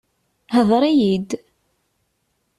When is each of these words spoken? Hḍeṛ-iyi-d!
Hḍeṛ-iyi-d! 0.57 1.29